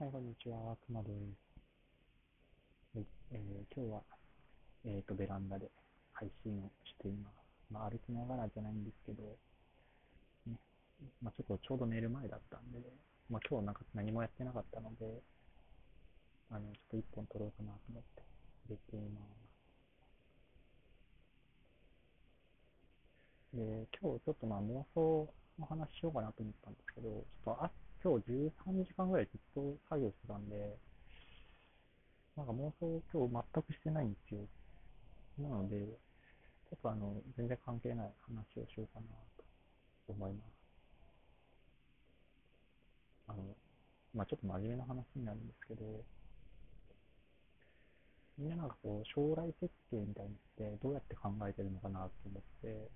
[0.00, 0.76] はい、こんにちは。
[0.86, 1.10] くまです。
[2.94, 4.00] はい、えー、今日は、
[4.84, 5.66] えっ、ー、と、ベランダで
[6.12, 7.34] 配信をしています。
[7.68, 9.24] まあ、歩きながらじゃないんですけど、
[10.46, 10.54] ね、
[11.20, 12.78] まあ、ちょっとちょうど寝る前だったんで、
[13.28, 15.20] まあ、今日なんか何もやってなかったので、
[16.52, 18.22] あの、ちょっと一本撮ろうかなと思って
[18.70, 19.26] 入れていま
[23.50, 23.58] す。
[23.58, 25.26] で、今日ちょっとまあ妄想
[25.58, 27.70] の話しようかなと思ったんですけど、ちょっとあ
[28.02, 30.78] 今日13時間ぐらいずっと作業してたんで、
[32.36, 34.40] なんか妄想今日全くしてないんですよ。
[35.38, 39.44] なので、ちょっとあの、全然関係ない話をしようかなと
[40.06, 40.58] 思います。
[43.28, 43.42] あの、
[44.14, 45.82] まあちょっと真面目な話になるんですけど、
[48.38, 52.88] みんななんかこう、将来設計みたいにってどうやって考えてるのかなと思って、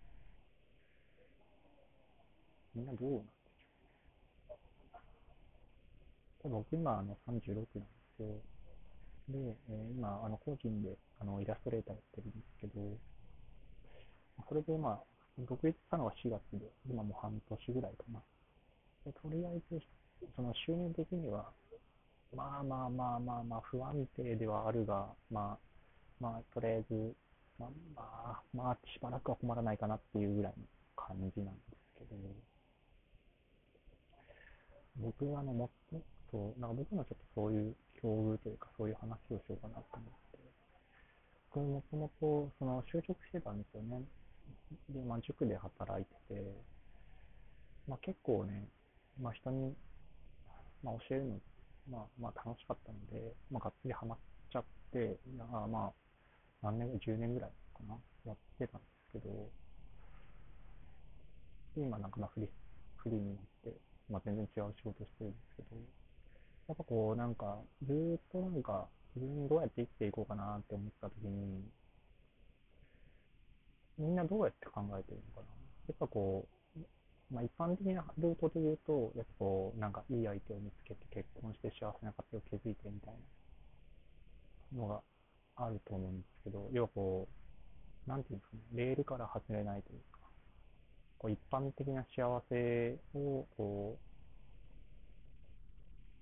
[2.76, 3.41] みんなどうなん
[6.48, 7.66] 僕今あの36なんで
[8.16, 8.26] すよ。
[9.28, 9.38] で、
[9.70, 12.98] えー、今、あの個人であのイラストレーターやってるんですけど、
[14.48, 15.00] それでまあ、
[15.38, 18.20] 独立したのは4月で、今もう半年ぐらいかな。
[19.06, 19.80] でとりあえず、
[20.36, 21.50] その収入的には、
[22.34, 25.58] まあまあまあまあまあ不安定ではあるが、まあ、
[26.20, 27.14] まあとりあえず、
[27.58, 30.64] まあまあ、まあしばらくは困らないかなっていうぐらいの
[30.96, 32.16] 感じなんですけど、
[34.96, 35.70] 僕はあの、も
[36.32, 40.38] そう、なんか僕のちょっとそういう境遇というか、そういう話をしようかなと思って。
[41.54, 44.02] 僕もともと、その、就職してたんですよね。
[44.88, 46.42] で、まあ、塾で働いてて、
[47.86, 48.66] まあ、結構ね、
[49.20, 49.74] まあ、人に、
[50.82, 51.40] まあ、教えるの、
[51.90, 54.18] まあ、まあ、楽しかったので、まあ、がっつりハマっ
[54.50, 55.92] ちゃって、まあ、
[56.62, 59.50] 何年、10年ぐらいかな、やってたんですけど、
[61.76, 62.48] 今なんかまあフリ
[62.96, 63.72] フリーになって、
[64.08, 65.76] まあ、全然違う仕事してるんですけど、
[66.72, 71.62] やっぱこう、なんか、ずっとなんか、自分どうやって生きていこうかなって思った時に、
[73.98, 75.46] みんなどうやって考えてるのかな。
[75.88, 76.78] やっぱこう、
[77.30, 83.14] まあ一般的なルートで言うと、やっぱこう、なんかいい相手を見つけて結婚して幸せな家庭を築いてみたい
[84.72, 85.02] なのが
[85.56, 87.28] あると思うんですけど、要はこ
[88.06, 90.20] う、なんていうんですかね、レールから外れないというか、
[91.18, 94.11] こう一般的な幸せをこう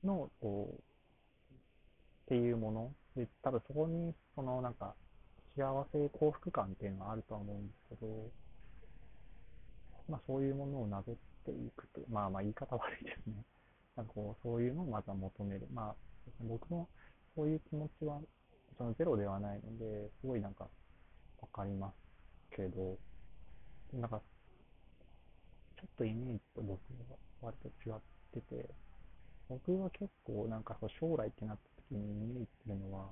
[0.05, 4.95] の、こう、っていうもので、多分そこに、そのなんか、
[5.57, 8.31] 幸せ、幸福感っていうのはあるとは思うんですけど、
[10.09, 13.35] まあそういうものをなぞっていくと、まあまあ言い方悪いですね。
[13.97, 15.67] なんかこう、そういうのをまた求める。
[15.73, 15.95] まあ、
[16.41, 16.89] 僕も
[17.35, 18.21] そういう気持ちは、
[18.79, 20.69] そのゼロではないので、すごいなんか、
[21.41, 22.99] わかりますけど、
[23.93, 24.21] なんか、
[25.77, 26.79] ちょっとイメージと僕
[27.11, 28.01] は割と違っ
[28.33, 28.69] てて、
[29.51, 33.11] 僕は結構なんかそう将来ってなった時にイメージするのは、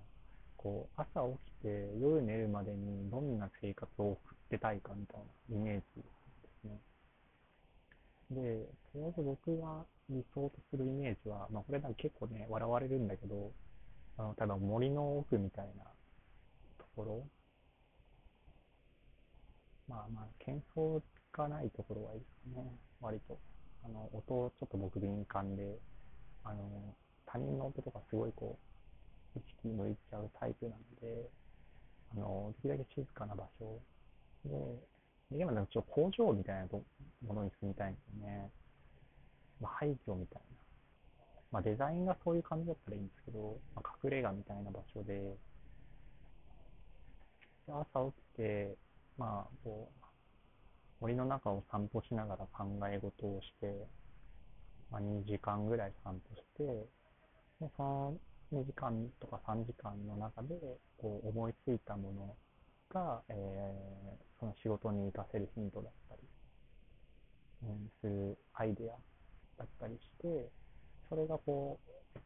[0.56, 6.08] こう、朝起きて夜寝るまでにどんな生活を送ってたいかみたいなイメージで
[6.62, 6.78] すね。
[8.30, 13.52] で、とりあえず僕が理想とするイメージは、まあこれなんか結構ね、笑われるんだけど、
[14.16, 15.84] あの、ただ森の奥みたいな
[16.78, 17.26] ところ、
[19.88, 21.00] まあまあ、喧騒
[21.32, 22.64] がないところはいいですね、
[23.00, 23.38] 割と。
[23.84, 25.78] あの、音、ちょっと僕敏感で、
[26.44, 26.94] あの、
[27.26, 28.58] 他人の音とかすごいこ
[29.36, 31.30] う、意識向いちゃうタイプなので、
[32.12, 33.80] あの、できるだけ静かな場所
[34.44, 34.50] で、
[35.30, 36.66] できればちょっと工場みたいな
[37.26, 38.50] ものに住みたいんですよね。
[39.60, 40.58] まあ、廃墟みたいな。
[41.50, 45.36] まあ、デザインがそういう感じだったらいいんですけど、まあ、隠れ家みたいな場所で、
[47.66, 48.76] で朝起きて、
[49.16, 50.04] まあ、こう、
[51.00, 53.86] 森の中を散歩しながら考え事をして、
[54.90, 56.64] まあ、2時間ぐらい散歩して、
[57.60, 58.18] でその
[58.52, 60.54] 2時間とか3時間の中で
[60.96, 62.36] こう思いついたもの
[62.88, 66.22] が、えー、その仕事に活かせるヒントだったり、
[67.64, 68.96] うん、するアイデア
[69.58, 70.48] だったりして、
[71.08, 71.78] それがこ
[72.16, 72.18] う、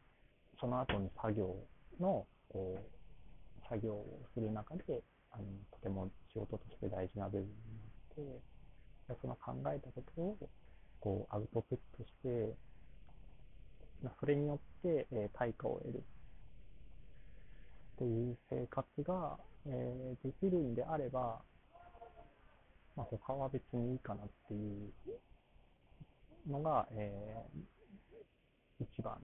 [0.59, 1.55] その後に作業
[1.99, 7.49] の、こう、作業をする中で、あの、とても仕事として大事な部分に
[8.17, 10.37] なって、その考えたことを
[11.03, 12.55] こうアウトプットして、
[14.21, 16.03] それによって、えー、対価を得る。
[17.95, 21.41] っていう生活が、えー、できるんであれば、
[22.95, 24.57] まあ、他は別にいいかなってい
[26.47, 29.17] うのが、えー、一番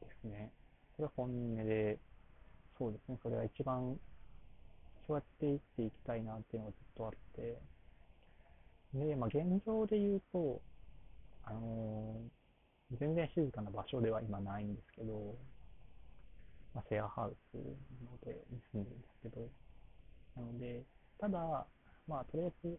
[0.00, 0.50] ですね。
[0.96, 1.98] それは本音で、
[2.78, 3.98] そうですね、それは一番、
[5.06, 7.58] そうやって生きていきたいなっていうのがずっとあって、
[8.94, 10.60] で、まあ、現状で言うと、
[11.50, 12.20] あの
[12.98, 15.36] 全然静かな場所では今ないんですけど、
[16.74, 19.48] まあ、シェアハウスのでに住んでるんですけど、
[20.36, 20.82] なので、
[21.18, 21.66] ただ、
[22.06, 22.78] まあ、とりあえず、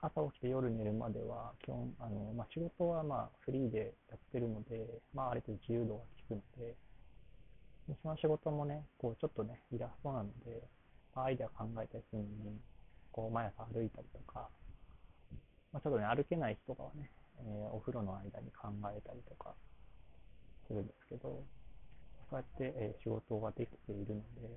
[0.00, 6.76] 朝起きて夜寝るまでは、基本、あの、まあ、仕事はまあ、フリーでやってるので、まあ、ある程度自由度が効くので、
[7.88, 10.62] でその仕事もね、こう、ちょっとね、イラストなので、
[11.14, 12.60] まあ、アイデア考えたりするのに、
[13.10, 14.48] こう、毎朝歩いたりとか、
[15.72, 19.54] まあ、ちょっとね、歩けない人とかはね、えーお風呂の間に考えたりとか
[20.66, 21.44] するんですけど、
[22.30, 24.48] そうやって、えー仕事ができているので、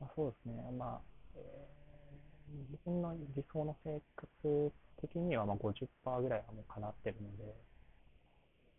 [0.00, 1.02] まあ、そうですね、まあ、
[1.36, 1.82] えー
[2.70, 7.44] 自分の理想の生活的にはまあ50%ぐらいはもう叶ってるので、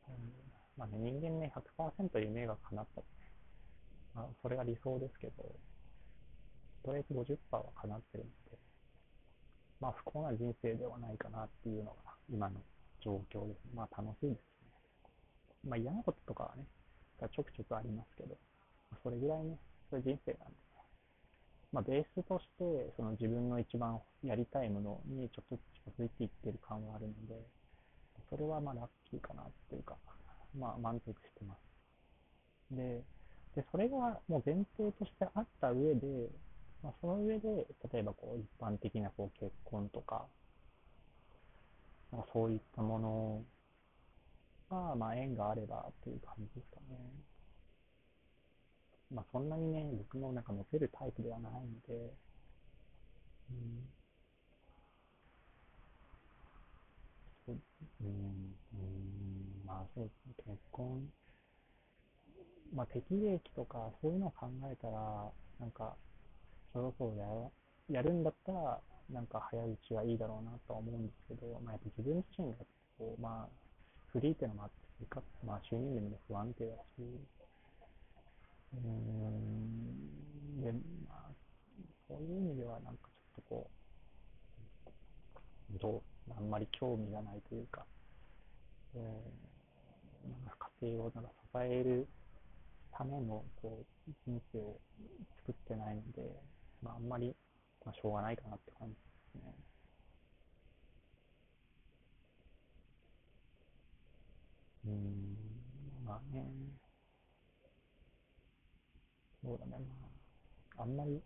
[0.07, 0.33] うん
[0.77, 3.01] まあね、人間ね、100%夢が叶った、
[4.13, 5.59] まあ、それが理想ですけど、
[6.83, 8.57] とりあえず50%は叶ってるので、
[9.79, 12.61] まあ不幸な人生ではないかなっていうのが今の
[13.03, 13.59] 状況です。
[13.75, 14.69] まあ楽しいですね。
[15.67, 16.63] まあ嫌なこととかはね、
[17.19, 18.37] ちょくちょくありますけど、
[19.03, 19.57] それぐらいね、
[19.89, 20.63] そういう人生なんで、ね
[21.71, 25.59] まあベースとして、その自分の一番やりたいものにちょっと
[25.91, 27.35] 近づいていってる感はあるので、
[28.29, 29.95] それはまあラッキーかなっていうか、
[30.57, 32.75] まあ満足してます。
[32.75, 33.03] で、
[33.55, 36.29] で、それがもう前提としてあった上で、
[36.81, 40.25] まあ、その上で、例えばこう一般的なこう結婚とか、
[42.13, 43.43] まあ、そういったもの
[44.69, 46.97] が、まあ縁があればという感じですかね。
[49.11, 52.13] まあそんなにね、僕もなんかモテるタイプではないので、
[53.49, 53.89] うん、
[57.45, 57.55] そう、
[58.01, 61.11] うん、うん、まあそうですね、結婚、
[62.73, 65.95] まあ適齢期とかそういうのを考えたら、なんか、
[66.73, 72.57] そろそろややるんだったら、なんか早いうちはいいだろうなとは思うんですけど、まあやっぱ自分自身が
[72.97, 73.49] こう、まあ、
[74.11, 74.73] フリーっていうのもあって、
[75.45, 77.01] まあ収入面も不安定だし、
[78.73, 80.71] うん、で、
[81.07, 81.31] まあ、
[82.07, 83.69] そういう意味ではなんかちょっとこ
[85.75, 87.85] う、どう、あんまり興味がないというか、
[88.95, 92.07] えー、なんか家庭をなんか支える
[92.91, 94.79] ためのこう人生を
[95.45, 96.21] 作ってないので、
[96.81, 97.35] まあ、あんまり、
[97.85, 98.99] まあ、しょうがないかなって感じで
[99.31, 99.53] すね。
[104.85, 105.35] うん、
[106.05, 106.45] まあね、
[109.43, 110.07] そうだね、ま
[110.77, 111.21] あ、あんまり、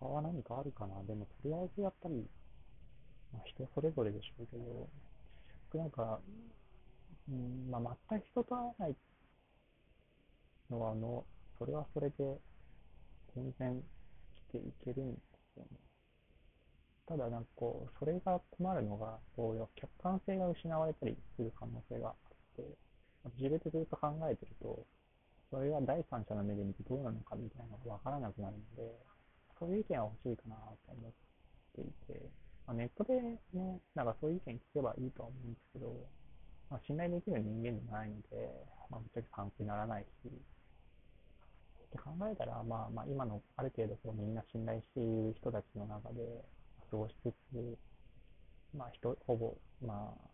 [0.00, 1.00] 他は何かあるかな。
[1.04, 2.28] でも、とりあえずやっぱり、
[3.32, 4.88] まあ、人それぞれでしょうけど、
[5.72, 6.20] 僕なんか、
[7.28, 8.96] うん、まあ、全く人と会わない
[10.70, 11.26] のは、あの、
[11.58, 12.40] それはそれで、
[13.34, 13.82] 全然
[14.50, 15.20] ていけるんで
[15.54, 15.78] すよね。
[17.06, 22.14] ただ、なんかこう、それが困るのが、こう、客観性が失われたりする可能性があっ
[22.56, 22.62] て、
[23.36, 24.86] 自分でずっと考えてると、
[25.50, 28.94] それが第三者の目で見てどうなのかみたいなのがわからなくなるので、
[29.58, 30.56] そういう意見は欲しいかな
[30.86, 31.12] と思っ
[31.74, 32.30] ていて、
[32.66, 33.20] まあ、ネットで
[33.52, 36.06] ね、なんかそういう意見聞けばいいとは思うんですけど、
[36.70, 38.46] まあ、信頼できる人間じゃないので、
[38.88, 40.30] まあ、ぶっちゃけ参考にならないし、
[41.90, 46.22] って考えたら、まあまあ今のある程度こうみんな信頼している人たちの中で
[46.88, 47.78] 過ごしつつ、
[48.72, 49.54] まあ人、ほぼ、
[49.84, 50.28] まあ、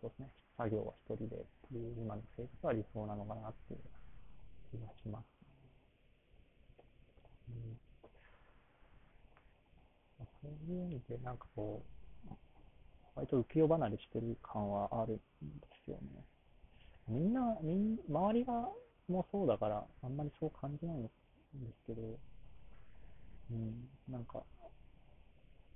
[0.00, 1.38] そうですね、作業は一人でっ
[1.68, 3.80] ていう今の生活は理想なのかなっていう
[4.72, 5.24] 気がします。
[7.48, 7.76] うん
[10.18, 11.82] まあそういう意味で、なんかこ
[12.26, 12.32] う、
[13.14, 15.20] 割と浮世離れしてる感はあるんで
[15.84, 16.24] すよね。
[17.08, 18.70] みんな、みん、周りが
[19.12, 22.02] もそうだから、あんまりそう感じないんですけど、
[23.50, 24.42] うん、なんか、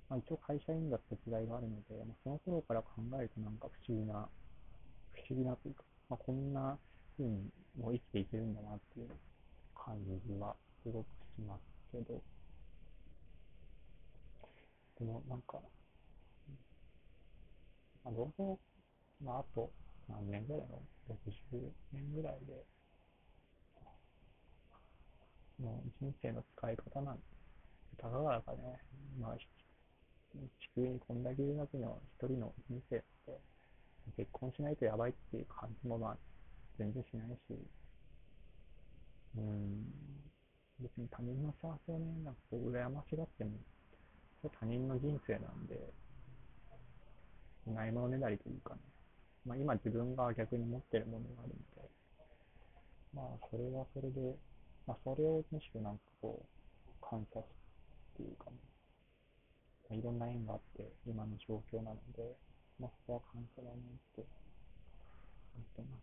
[0.09, 4.27] まあ、一応会社員だった時代があるので、まあ、その頃から考えるとなんか不思議な、
[5.13, 6.77] 不思議なというか、まあ、こんな
[7.17, 9.09] 風にもう生きていけるんだなっていう
[9.75, 12.21] 感じはすごくしますけど、
[14.99, 15.59] でもなんか、
[18.03, 18.43] まあ、どうせ、
[19.23, 19.69] まあ、あと
[20.07, 22.63] 何年ぐらいの ?60 年ぐらいで、
[25.59, 27.21] もう人生の使い方なんて、
[27.97, 28.57] たかがだかね、
[29.19, 33.39] まあ、地球にこんだけいるだけの一人の人生って、
[34.15, 36.17] 結婚しないとやばいっていう感じもまあ、
[36.77, 37.57] 全然しないし、
[39.37, 39.85] うん、
[40.79, 43.51] 別に他人の幸せをね、なんかこう、羨ましがっても、
[44.41, 45.75] それ他人の人生なんで、
[47.65, 48.79] ないものねだりというかね、
[49.45, 51.89] まあ今自分が逆に持ってるものがあるので、
[53.13, 54.35] まあそれはそれで、
[54.87, 57.43] まあそれをむしろなんかこう、感謝っ
[58.15, 58.57] ていうかね、
[59.89, 62.23] まあいろんな縁があって今の状況なので、
[62.79, 64.23] まあそこは感謝だねって
[65.75, 65.97] ていうの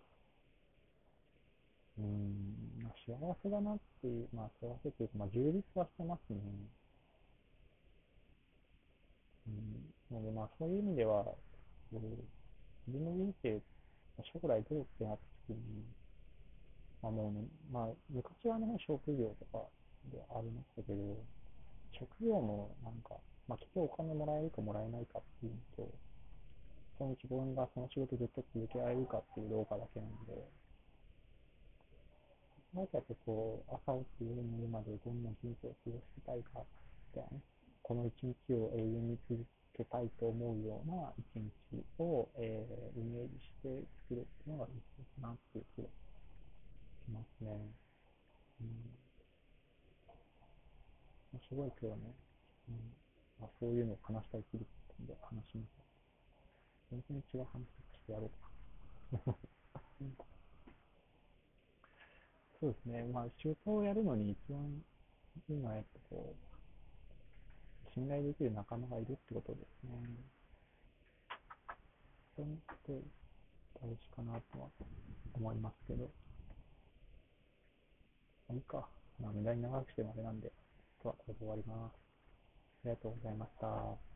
[1.96, 6.40] うん、まあ、幸せだなっていう、まあ、幸せっていうか、まあ、充実はしてますね。
[9.46, 9.94] うん。
[10.10, 11.24] なので、まあ、そういう意味では、
[11.92, 13.62] 自分の人生、
[14.22, 15.84] 将来どうってなった時に、
[17.08, 19.64] あもうね、まあ、昔はね、職業とか
[20.12, 21.18] でありましたけど、
[21.92, 23.16] 職業もなんか、
[23.48, 25.88] まあ、結局お金もらえるかもらえないかっていうと、
[26.98, 30.38] その自分がその仕事ずっと続けられるかっていうどうかだけなんで、
[32.74, 36.62] なんかっぱこう、朝起きて夜寝るまでどんな人生を過ごしたいか
[37.14, 37.42] みたいなね、
[37.82, 39.44] この一日を永遠に続
[39.76, 45.88] けたいと思うような一日を、えー、イメージして作るっていうのが理想かなっていう気が
[47.04, 47.50] しますね。
[48.60, 48.66] うん。
[51.48, 52.02] すごい今日はね、
[52.68, 52.76] うん、
[53.40, 54.62] まあ、そういうのを話したいきりっ
[54.96, 55.70] たんで話します。
[56.90, 57.60] 全然違う話
[57.92, 58.48] してやろうか。
[62.60, 63.02] そうですね。
[63.12, 64.82] まあ、仕事をやるのに一番
[65.50, 66.34] いいのは、やっぱこ
[67.86, 69.90] う、信頼できる仲間がいるってことですね。
[72.36, 72.50] それっ
[73.00, 73.04] て
[73.82, 74.68] 大事かなとは
[75.34, 76.10] 思いますけど。
[78.54, 78.86] いいか。
[79.20, 80.52] まあ、無駄に長くしてもあれなんで、
[81.02, 81.94] 今日はこれで終わります。
[82.84, 84.13] ありがとうございました。